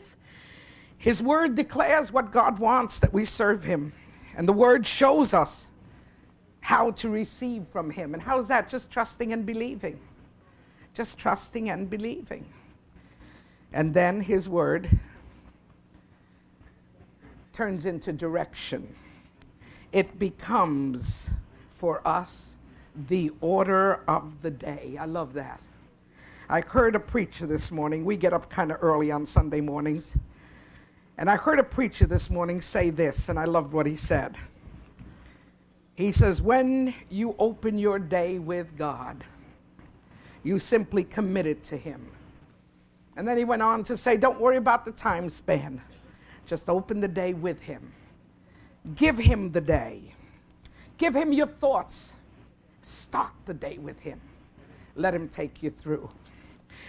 [0.97, 3.93] His word declares what God wants that we serve him.
[4.35, 5.65] And the word shows us
[6.61, 8.13] how to receive from him.
[8.13, 8.69] And how's that?
[8.69, 9.99] Just trusting and believing.
[10.93, 12.45] Just trusting and believing.
[13.73, 14.89] And then his word
[17.53, 18.95] turns into direction
[19.91, 21.29] it becomes
[21.77, 22.45] for us
[23.07, 24.97] the order of the day.
[24.99, 25.61] I love that.
[26.49, 28.05] I heard a preacher this morning.
[28.05, 30.05] We get up kind of early on Sunday mornings.
[31.17, 34.37] And I heard a preacher this morning say this, and I loved what he said.
[35.95, 39.23] He says, When you open your day with God,
[40.43, 42.09] you simply commit it to Him.
[43.17, 45.81] And then he went on to say, Don't worry about the time span,
[46.45, 47.91] just open the day with Him.
[48.95, 50.13] Give him the day.
[50.97, 52.15] Give him your thoughts.
[52.81, 54.19] Start the day with him.
[54.95, 56.09] Let him take you through.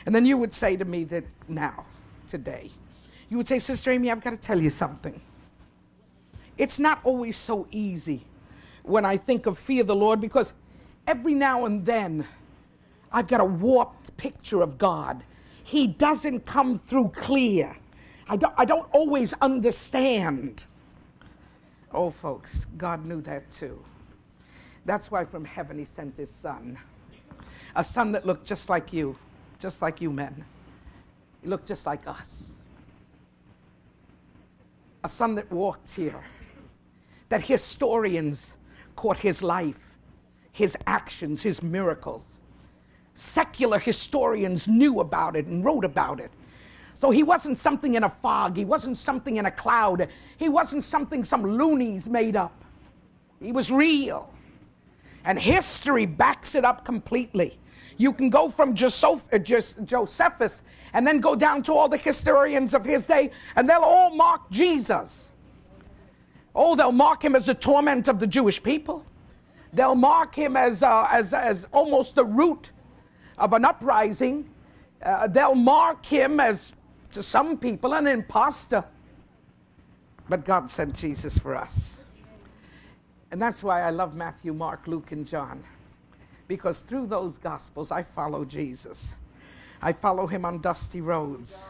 [0.06, 1.86] And then you would say to me that now,
[2.28, 2.70] today,
[3.28, 5.20] you would say, Sister Amy, I've got to tell you something.
[6.58, 8.26] It's not always so easy
[8.82, 10.52] when I think of fear the Lord because
[11.06, 12.26] every now and then
[13.12, 15.22] I've got a warped picture of God.
[15.64, 17.76] He doesn't come through clear.
[18.28, 20.62] I don't, I don't always understand.
[21.92, 23.82] Oh, folks, God knew that too.
[24.84, 26.78] That's why from heaven he sent his son.
[27.76, 29.16] A son that looked just like you,
[29.58, 30.44] just like you men.
[31.42, 32.44] He looked just like us.
[35.02, 36.22] A son that walked here,
[37.28, 38.38] that historians
[38.96, 39.96] caught his life,
[40.52, 42.38] his actions, his miracles.
[43.14, 46.30] Secular historians knew about it and wrote about it.
[47.00, 48.58] So he wasn't something in a fog.
[48.58, 50.06] He wasn't something in a cloud.
[50.36, 52.62] He wasn't something some loonies made up.
[53.40, 54.30] He was real.
[55.24, 57.58] And history backs it up completely.
[57.96, 62.84] You can go from uh, Josephus and then go down to all the historians of
[62.84, 65.30] his day, and they'll all mark Jesus.
[66.54, 69.06] Oh, they'll mark him as the torment of the Jewish people.
[69.72, 72.72] They'll mark him as, uh, as, as almost the root
[73.38, 74.50] of an uprising.
[75.02, 76.72] Uh, they'll mark him as,
[77.12, 78.84] to some people, an impostor.
[80.28, 81.96] But God sent Jesus for us.
[83.30, 85.64] And that's why I love Matthew, Mark, Luke, and John.
[86.48, 88.98] Because through those Gospels, I follow Jesus.
[89.82, 91.64] I follow him on dusty roads.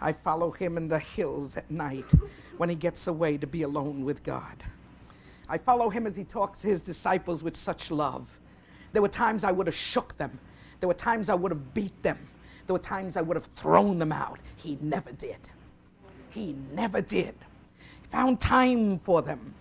[0.00, 2.04] I follow him in the hills at night
[2.58, 4.62] when he gets away to be alone with God.
[5.48, 8.28] I follow him as he talks to his disciples with such love.
[8.92, 10.38] There were times I would have shook them.
[10.80, 12.18] There were times I would have beat them.
[12.66, 14.38] There were times I would have thrown them out.
[14.56, 15.38] He never did.
[16.30, 17.34] He never did.
[18.10, 19.54] Found time for them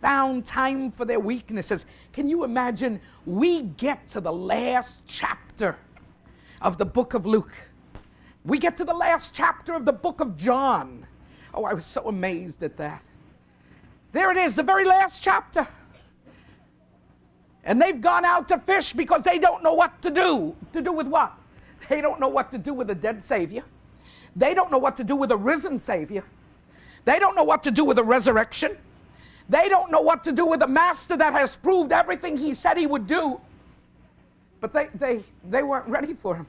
[0.00, 1.84] found time for their weaknesses.
[2.12, 3.00] Can you imagine?
[3.26, 5.76] We get to the last chapter
[6.60, 7.52] of the book of Luke.
[8.44, 11.06] We get to the last chapter of the book of John.
[11.52, 13.02] Oh, I was so amazed at that.
[14.12, 15.66] There it is, the very last chapter.
[17.64, 20.56] And they've gone out to fish because they don't know what to do.
[20.72, 21.32] To do with what?
[21.88, 23.62] They don't know what to do with a dead Savior.
[24.36, 26.24] They don't know what to do with a risen Savior.
[27.04, 28.76] They don't know what to do with a resurrection.
[29.48, 32.76] They don't know what to do with a master that has proved everything he said
[32.76, 33.40] he would do.
[34.60, 36.46] But they, they, they weren't ready for him.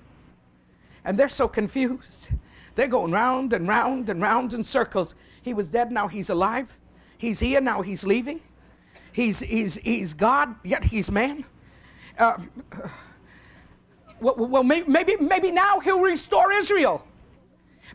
[1.06, 2.28] And they're so confused.
[2.76, 5.16] They're going round and round and round in circles.
[5.42, 6.68] He was dead, now he's alive.
[7.18, 8.42] He's here, now he's leaving.
[9.14, 11.46] He's, he's, he's God, yet he's man.
[12.18, 12.38] Uh,
[14.22, 17.05] well, maybe, maybe now he'll restore Israel.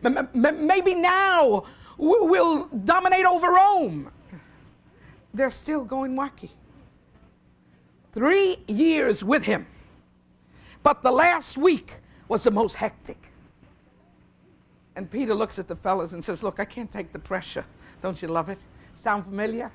[0.03, 1.64] Maybe now
[1.99, 4.11] we'll dominate over Rome
[5.35, 6.51] they're still going wacky.
[8.12, 9.66] Three years with him.
[10.85, 11.93] But the last week
[12.29, 13.18] was the most hectic.
[14.97, 17.64] And Peter looks at the fellas and says, Look, I can't take the pressure.
[18.01, 18.59] Don't you love it?
[19.03, 19.72] Sound familiar?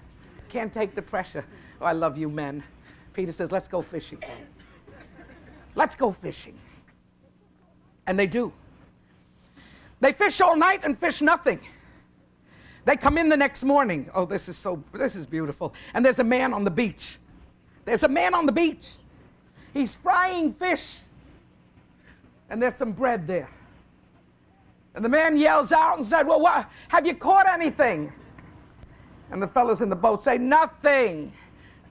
[0.47, 1.45] Can't take the pressure.
[1.81, 2.63] Oh, I love you men.
[3.13, 4.19] Peter says, Let's go fishing.
[5.79, 6.59] Let's go fishing.
[8.05, 8.51] And they do.
[10.01, 11.61] They fish all night and fish nothing.
[12.83, 14.09] They come in the next morning.
[14.13, 15.73] Oh, this is so, this is beautiful.
[15.93, 17.17] And there's a man on the beach.
[17.85, 18.85] There's a man on the beach.
[19.73, 20.99] He's frying fish.
[22.49, 23.49] And there's some bread there.
[24.95, 28.11] And the man yells out and said, Well, what, have you caught anything?
[29.31, 31.31] And the fellows in the boat say, Nothing.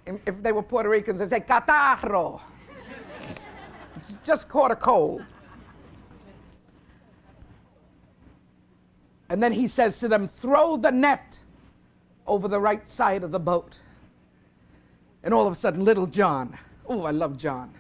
[0.05, 2.43] If they were Puerto Ricans, they say, Catarro.
[4.29, 5.25] Just caught a cold.
[9.31, 11.39] And then he says to them, Throw the net
[12.27, 13.75] over the right side of the boat.
[15.25, 17.73] And all of a sudden, little John, oh, I love John.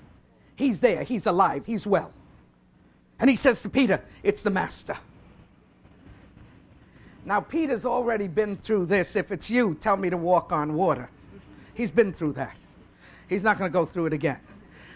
[0.56, 2.14] He's there, he's alive, he's well.
[3.20, 4.96] And he says to Peter, It's the master.
[7.26, 9.16] Now, Peter's already been through this.
[9.16, 11.10] If it's you, tell me to walk on water.
[11.74, 12.56] He's been through that.
[13.28, 14.38] He's not going to go through it again.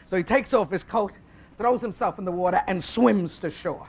[0.07, 1.13] So he takes off his coat,
[1.63, 3.87] throws himself in the water, and swims to shore.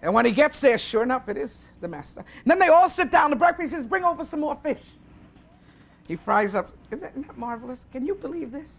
[0.00, 2.20] And when he gets there, sure enough, it is the master.
[2.20, 3.74] And then they all sit down to breakfast.
[3.74, 4.80] He says, Bring over some more fish.
[6.08, 6.70] He fries up.
[6.86, 7.80] Isn't that, isn't that marvelous?
[7.92, 8.70] Can you believe this?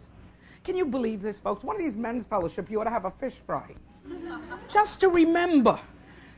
[0.64, 1.64] Can you believe this, folks?
[1.64, 3.76] One of these men's fellowship, you ought to have a fish fry.
[4.74, 5.80] Just to remember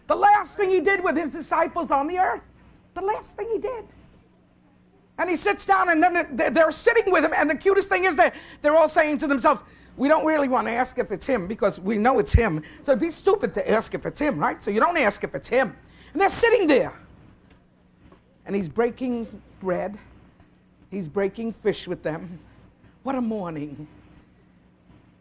[0.07, 2.43] the last thing he did with his disciples on the earth.
[2.95, 3.85] The last thing he did.
[5.17, 7.31] And he sits down, and then they're sitting with him.
[7.33, 9.61] And the cutest thing is that they're all saying to themselves,
[9.97, 12.63] we don't really want to ask if it's him because we know it's him.
[12.83, 14.61] So it'd be stupid to ask if it's him, right?
[14.61, 15.75] So you don't ask if it's him.
[16.13, 16.93] And they're sitting there.
[18.45, 19.27] And he's breaking
[19.59, 19.97] bread.
[20.91, 22.39] He's breaking fish with them.
[23.03, 23.87] What a morning.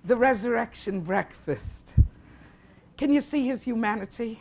[0.05, 1.63] The resurrection breakfast.
[2.99, 4.39] Can you see his humanity?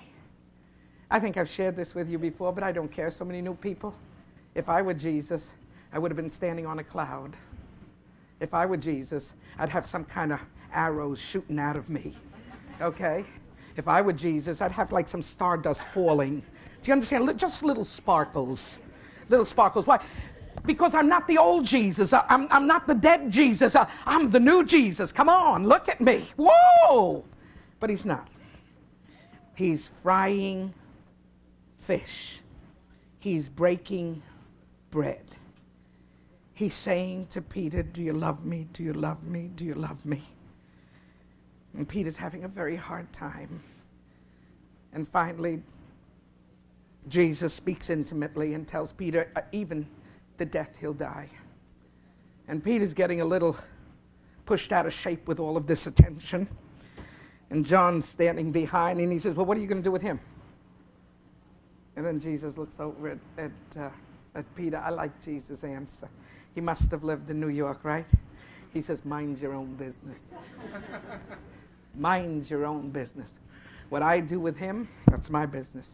[1.09, 3.09] I think I've shared this with you before, but I don't care.
[3.09, 3.95] So many new people.
[4.53, 5.41] If I were Jesus,
[5.93, 7.35] I would have been standing on a cloud.
[8.39, 10.39] If I were Jesus, I'd have some kind of
[10.73, 12.13] arrows shooting out of me.
[12.81, 13.23] Okay?
[13.77, 16.39] If I were Jesus, I'd have like some stardust falling.
[16.39, 17.37] Do you understand?
[17.37, 18.79] Just little sparkles.
[19.29, 19.87] Little sparkles.
[19.87, 20.03] Why?
[20.65, 22.13] Because I'm not the old Jesus.
[22.13, 23.75] I'm, I'm not the dead Jesus.
[24.05, 25.11] I'm the new Jesus.
[25.11, 26.29] Come on, look at me.
[26.37, 27.25] Whoa!
[27.79, 28.29] But he's not.
[29.55, 30.73] He's frying
[31.85, 32.39] fish.
[33.19, 34.21] He's breaking
[34.91, 35.23] bread.
[36.55, 38.67] He's saying to Peter, Do you love me?
[38.73, 39.51] Do you love me?
[39.55, 40.23] Do you love me?
[41.77, 43.61] And Peter's having a very hard time.
[44.93, 45.61] And finally,
[47.09, 49.85] Jesus speaks intimately and tells Peter, uh, even
[50.37, 51.29] the death he'll die.
[52.47, 53.57] And Peter's getting a little
[54.45, 56.47] pushed out of shape with all of this attention.
[57.49, 60.01] And John's standing behind, and he says, Well, what are you going to do with
[60.01, 60.21] him?
[61.97, 63.89] And then Jesus looks over at, at, uh,
[64.35, 64.77] at Peter.
[64.77, 66.09] I like Jesus' answer.
[66.55, 68.07] He must have lived in New York, right?
[68.73, 70.19] He says, Mind your own business.
[71.95, 73.33] Mind your own business.
[73.89, 75.87] What I do with him, that's my business.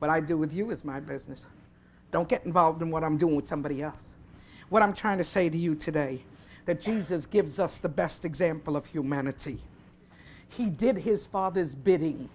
[0.00, 1.40] What I do with you is my business.
[2.12, 4.02] Don't get involved in what I'm doing with somebody else.
[4.68, 6.22] What I'm trying to say to you today,
[6.66, 9.60] that Jesus gives us the best example of humanity.
[10.48, 12.28] He did his Father's bidding.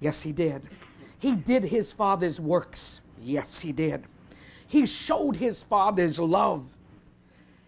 [0.00, 0.62] Yes, he did.
[1.18, 3.00] He did his Father's works.
[3.20, 4.04] Yes, he did.
[4.68, 6.64] He showed his Father's love.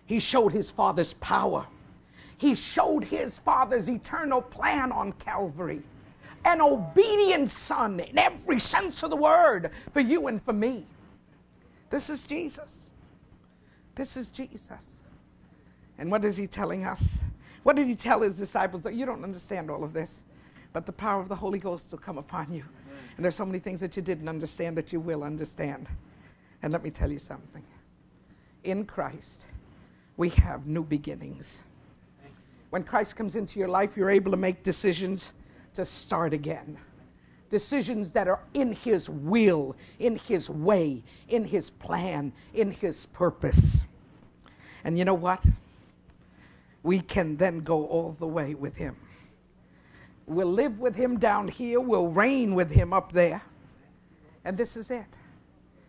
[0.08, 1.66] He showed his Father's power.
[2.38, 5.82] He showed his Father's eternal plan on Calvary.
[6.46, 10.86] An obedient Son in every sense of the word for you and for me.
[11.90, 12.70] This is Jesus.
[13.96, 14.82] This is Jesus.
[15.98, 17.02] And what is he telling us?
[17.64, 18.86] What did he tell his disciples?
[18.90, 20.08] You don't understand all of this,
[20.72, 22.64] but the power of the Holy Ghost will come upon you.
[23.16, 25.86] And there's so many things that you didn't understand that you will understand.
[26.62, 27.64] And let me tell you something.
[28.64, 29.48] In Christ,
[30.18, 31.46] we have new beginnings.
[32.68, 35.32] When Christ comes into your life, you're able to make decisions
[35.74, 36.76] to start again.
[37.48, 43.60] Decisions that are in His will, in His way, in His plan, in His purpose.
[44.84, 45.42] And you know what?
[46.82, 48.96] We can then go all the way with Him.
[50.26, 53.40] We'll live with Him down here, we'll reign with Him up there.
[54.44, 55.06] And this is it.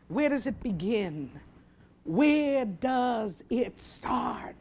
[0.08, 1.32] Where does it begin?
[2.10, 4.56] Where does it start?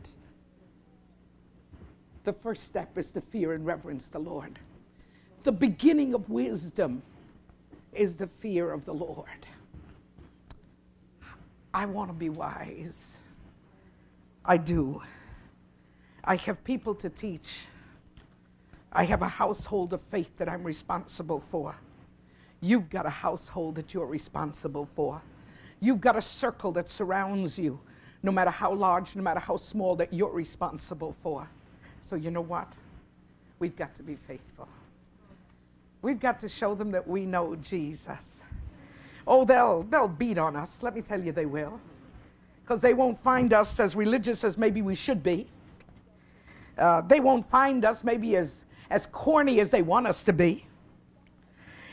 [2.24, 4.59] The first step is to fear and reverence the Lord.
[5.44, 7.01] The beginning of wisdom
[7.94, 9.46] is the fear of the Lord.
[11.72, 13.16] I want to be wise.
[14.44, 15.01] I do.
[16.22, 17.49] I have people to teach.
[18.92, 21.74] I have a household of faith that I'm responsible for.
[22.61, 25.22] You've got a household that you're responsible for.
[25.81, 27.79] You've got a circle that surrounds you,
[28.22, 31.49] no matter how large, no matter how small, that you're responsible for.
[32.09, 32.72] So, you know what?
[33.59, 34.68] We've got to be faithful.
[36.03, 38.18] We've got to show them that we know Jesus.
[39.26, 40.70] Oh, they'll, they'll beat on us.
[40.81, 41.81] Let me tell you, they will.
[42.62, 45.49] Because they won't find us as religious as maybe we should be.
[46.76, 50.64] Uh, they won't find us maybe as, as corny as they want us to be.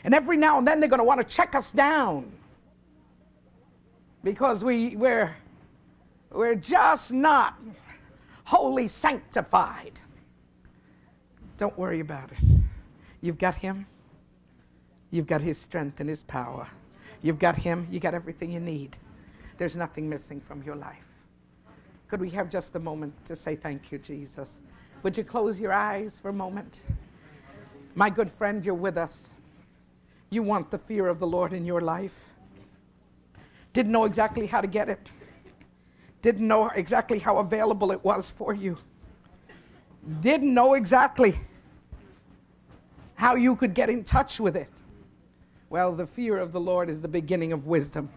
[0.04, 2.32] And every now and then they're going to want to check us down
[4.26, 5.32] because we, we're,
[6.32, 7.54] we're just not
[8.42, 10.00] wholly sanctified.
[11.58, 12.60] Don't worry about it.
[13.20, 13.86] You've got Him,
[15.12, 16.66] you've got His strength and His power.
[17.22, 18.96] You've got Him, you got everything you need.
[19.58, 21.06] There's nothing missing from your life.
[22.08, 24.48] Could we have just a moment to say thank you, Jesus?
[25.04, 26.80] Would you close your eyes for a moment?
[27.94, 29.28] My good friend, you're with us.
[30.30, 32.25] You want the fear of the Lord in your life.
[33.76, 35.06] Didn't know exactly how to get it.
[36.22, 38.78] Didn't know exactly how available it was for you.
[40.22, 41.38] Didn't know exactly
[43.16, 44.70] how you could get in touch with it.
[45.68, 48.08] Well, the fear of the Lord is the beginning of wisdom.